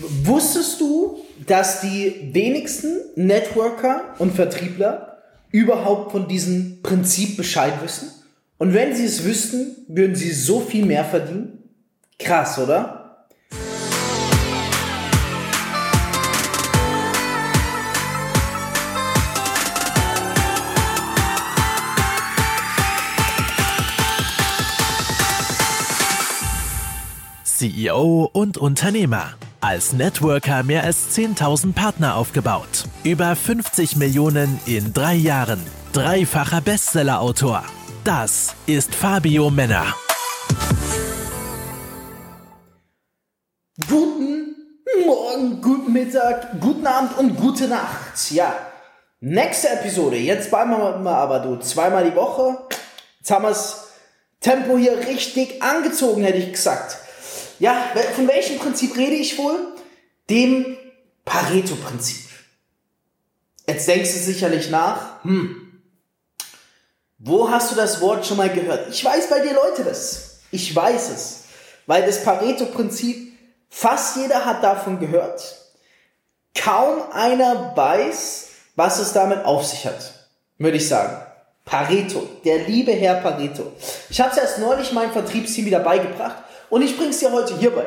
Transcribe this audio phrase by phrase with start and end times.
[0.00, 5.18] Wusstest du, dass die wenigsten Networker und Vertriebler
[5.50, 8.10] überhaupt von diesem Prinzip Bescheid wissen?
[8.58, 11.64] Und wenn sie es wüssten, würden sie so viel mehr verdienen?
[12.18, 13.26] Krass, oder?
[27.44, 29.34] CEO und Unternehmer.
[29.60, 32.84] Als Networker mehr als 10.000 Partner aufgebaut.
[33.02, 35.60] Über 50 Millionen in drei Jahren.
[35.92, 37.64] Dreifacher Bestsellerautor.
[38.04, 39.96] Das ist Fabio Männer.
[43.88, 44.54] Guten
[45.04, 48.30] Morgen, guten Mittag, guten Abend und gute Nacht.
[48.30, 48.54] Ja,
[49.18, 50.18] nächste Episode.
[50.18, 52.58] Jetzt wir mal aber du zweimal die Woche.
[53.18, 53.88] Jetzt haben wir das
[54.38, 57.07] Tempo hier richtig angezogen, hätte ich gesagt.
[57.58, 59.74] Ja, von welchem Prinzip rede ich wohl?
[60.30, 60.76] Dem
[61.24, 62.26] Pareto-Prinzip.
[63.66, 65.82] Jetzt denkst du sicherlich nach, hm,
[67.18, 68.88] wo hast du das Wort schon mal gehört?
[68.90, 70.38] Ich weiß bei dir Leute das.
[70.50, 71.44] Ich weiß es.
[71.86, 73.32] Weil das Pareto-Prinzip,
[73.68, 75.56] fast jeder hat davon gehört.
[76.54, 81.24] Kaum einer weiß, was es damit auf sich hat, würde ich sagen.
[81.64, 83.72] Pareto, der liebe Herr Pareto.
[84.08, 86.36] Ich habe es erst neulich meinem Vertriebsteam wieder beigebracht
[86.70, 87.86] und ich bring's dir heute hierbei.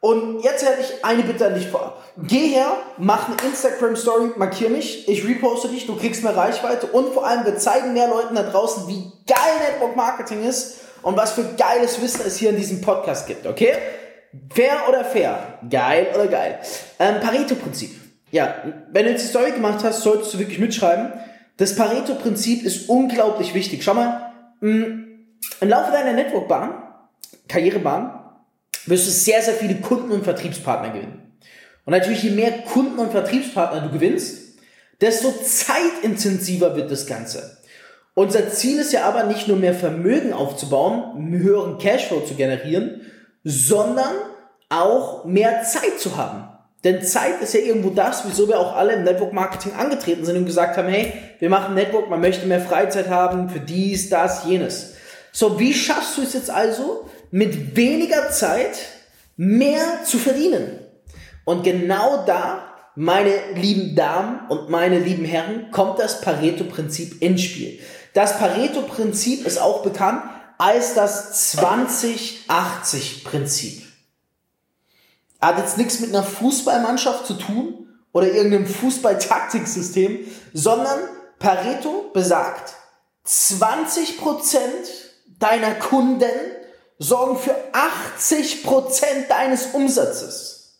[0.00, 2.04] Und jetzt hätte ich eine Bitte an dich vorab.
[2.18, 7.12] Geh her, mach eine Instagram-Story, markier mich, ich reposte dich, du kriegst mehr Reichweite und
[7.12, 11.32] vor allem, wir zeigen mehr Leuten da draußen, wie geil Network Marketing ist und was
[11.32, 13.72] für geiles Wissen es hier in diesem Podcast gibt, okay?
[14.54, 15.58] Fair oder fair?
[15.68, 16.60] Geil oder geil?
[17.00, 17.90] Ähm, Pareto-Prinzip.
[18.30, 18.56] Ja,
[18.92, 21.12] wenn du jetzt die Story gemacht hast, solltest du wirklich mitschreiben.
[21.56, 23.82] Das Pareto-Prinzip ist unglaublich wichtig.
[23.82, 25.04] Schau mal, mm,
[25.60, 26.87] im Laufe deiner Network-Bahn
[27.48, 28.18] Karrierebahn
[28.86, 31.38] wirst du sehr, sehr viele Kunden und Vertriebspartner gewinnen.
[31.84, 34.58] Und natürlich, je mehr Kunden und Vertriebspartner du gewinnst,
[35.00, 37.58] desto zeitintensiver wird das Ganze.
[38.14, 43.02] Unser Ziel ist ja aber nicht nur mehr Vermögen aufzubauen, höheren Cashflow zu generieren,
[43.44, 44.12] sondern
[44.68, 46.48] auch mehr Zeit zu haben.
[46.84, 50.36] Denn Zeit ist ja irgendwo das, wieso wir auch alle im Network Marketing angetreten sind
[50.36, 54.44] und gesagt haben, hey, wir machen Network, man möchte mehr Freizeit haben für dies, das,
[54.44, 54.94] jenes.
[55.32, 58.78] So, wie schaffst du es jetzt also, mit weniger Zeit
[59.36, 60.78] mehr zu verdienen.
[61.44, 67.78] Und genau da, meine lieben Damen und meine lieben Herren, kommt das Pareto-Prinzip ins Spiel.
[68.12, 70.22] Das Pareto-Prinzip ist auch bekannt
[70.58, 73.82] als das 20-80-Prinzip.
[75.40, 80.98] Hat jetzt nichts mit einer Fußballmannschaft zu tun oder irgendeinem Fußballtaktiksystem, sondern
[81.38, 82.74] Pareto besagt,
[83.24, 84.58] 20%
[85.38, 86.57] deiner Kunden
[86.98, 90.78] sorgen für 80% deines Umsatzes.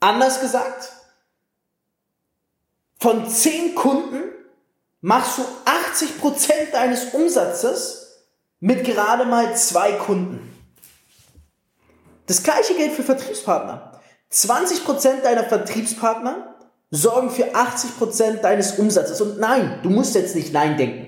[0.00, 0.92] Anders gesagt,
[2.98, 4.22] von 10 Kunden
[5.00, 8.22] machst du 80% deines Umsatzes
[8.60, 10.48] mit gerade mal zwei Kunden.
[12.26, 14.00] Das gleiche gilt für Vertriebspartner.
[14.30, 16.54] 20% deiner Vertriebspartner
[16.90, 19.20] sorgen für 80% deines Umsatzes.
[19.20, 21.01] Und nein, du musst jetzt nicht Nein denken.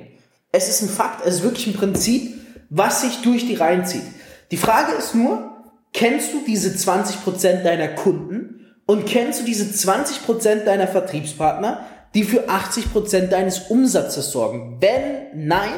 [0.56, 4.04] Es ist ein Fakt, es ist wirklich ein Prinzip, was sich durch die Reihen zieht.
[4.52, 5.50] Die Frage ist nur,
[5.92, 12.48] kennst du diese 20% deiner Kunden und kennst du diese 20% deiner Vertriebspartner, die für
[12.48, 14.76] 80% deines Umsatzes sorgen?
[14.78, 15.74] Wenn nein,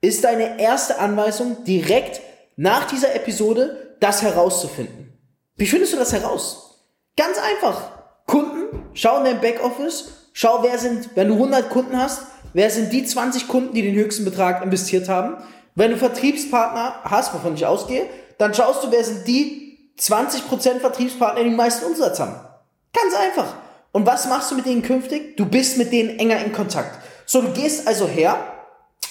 [0.00, 2.20] ist deine erste Anweisung direkt
[2.54, 5.12] nach dieser Episode, das herauszufinden.
[5.56, 6.84] Wie findest du das heraus?
[7.16, 7.90] Ganz einfach.
[8.28, 12.22] Kunden, schau in dein Backoffice, schau, wer sind, wenn du 100 Kunden hast,
[12.54, 15.36] wer sind die 20 Kunden, die den höchsten Betrag investiert haben.
[15.74, 18.06] Wenn du Vertriebspartner hast, wovon ich ausgehe,
[18.38, 22.34] dann schaust du, wer sind die 20% Vertriebspartner, die den meisten Umsatz haben.
[22.92, 23.54] Ganz einfach.
[23.92, 25.36] Und was machst du mit denen künftig?
[25.36, 26.98] Du bist mit denen enger in Kontakt.
[27.26, 28.36] So, du gehst also her,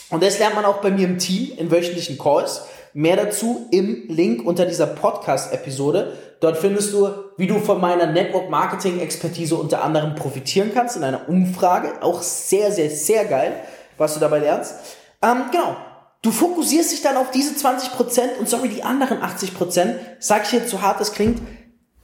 [0.09, 2.61] und das lernt man auch bei mir im Team in wöchentlichen Calls.
[2.95, 6.13] Mehr dazu im Link unter dieser Podcast-Episode.
[6.39, 12.01] Dort findest du, wie du von meiner Network-Marketing-Expertise unter anderem profitieren kannst in einer Umfrage.
[12.01, 13.53] Auch sehr, sehr, sehr geil,
[13.97, 14.75] was du dabei lernst.
[15.23, 15.75] Ähm, genau.
[16.21, 20.69] Du fokussierst dich dann auf diese 20% und sorry, die anderen 80%, sag ich jetzt
[20.69, 21.41] so hart es klingt,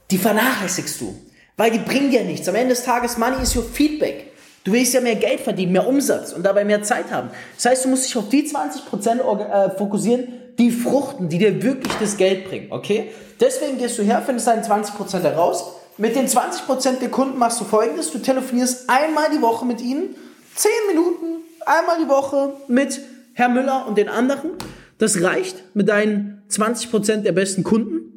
[0.09, 1.15] die vernachlässigst du.
[1.55, 2.49] Weil die bringen dir nichts.
[2.49, 4.31] Am Ende des Tages, Money is your feedback.
[4.63, 7.29] Du willst ja mehr Geld verdienen, mehr Umsatz und dabei mehr Zeit haben.
[7.55, 11.93] Das heißt, du musst dich auf die 20% äh, fokussieren, die fruchten, die dir wirklich
[11.99, 13.09] das Geld bringen, okay?
[13.39, 15.63] Deswegen gehst du her, findest deine 20% heraus.
[15.97, 20.15] Mit den 20% der Kunden machst du folgendes, du telefonierst einmal die Woche mit ihnen,
[20.55, 22.99] 10 Minuten, einmal die Woche mit
[23.33, 24.51] Herr Müller und den anderen.
[24.97, 28.09] Das reicht mit deinen 20% der besten Kunden.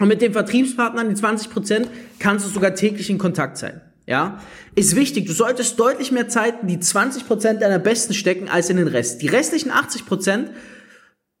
[0.00, 1.86] Und mit den Vertriebspartnern, die 20%,
[2.18, 3.80] kannst du sogar täglich in Kontakt sein.
[4.06, 4.40] Ja,
[4.74, 5.26] ist wichtig.
[5.26, 9.22] Du solltest deutlich mehr Zeit in die 20% deiner Besten stecken als in den Rest.
[9.22, 10.48] Die restlichen 80%,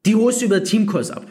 [0.06, 1.26] die holst du über Teamcalls ab.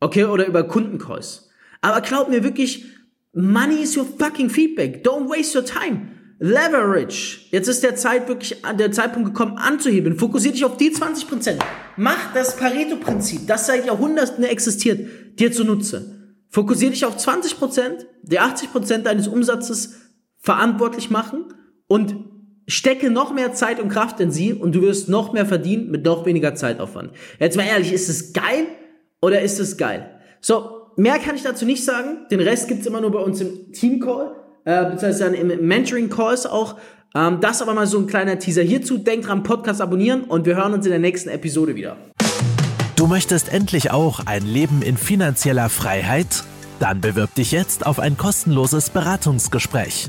[0.00, 1.48] Okay, oder über Kundencalls.
[1.80, 2.86] Aber glaub mir wirklich,
[3.32, 5.04] money is your fucking feedback.
[5.04, 6.08] Don't waste your time.
[6.40, 7.40] Leverage.
[7.50, 10.16] Jetzt ist der Zeit wirklich der Zeitpunkt gekommen anzuheben.
[10.16, 11.58] Fokussier dich auf die 20%.
[11.96, 16.36] Mach das Pareto-Prinzip, das seit Jahrhunderten existiert, dir zunutze.
[16.48, 19.96] Fokussier dich auf 20%, die 80% deines Umsatzes
[20.38, 21.52] verantwortlich machen
[21.88, 22.14] und
[22.68, 26.04] stecke noch mehr Zeit und Kraft in sie und du wirst noch mehr verdienen mit
[26.04, 27.10] noch weniger Zeitaufwand.
[27.40, 28.66] Jetzt mal ehrlich, ist es geil
[29.20, 30.10] oder ist es geil?
[30.40, 32.26] So, mehr kann ich dazu nicht sagen.
[32.30, 36.76] Den Rest gibt's immer nur bei uns im Team-Call, äh, beziehungsweise dann im Mentoring-Calls auch.
[37.14, 38.98] Ähm, das aber mal so ein kleiner Teaser hierzu.
[38.98, 41.96] Denkt dran, Podcast abonnieren und wir hören uns in der nächsten Episode wieder.
[42.96, 46.44] Du möchtest endlich auch ein Leben in finanzieller Freiheit?
[46.80, 50.08] Dann bewirb dich jetzt auf ein kostenloses Beratungsgespräch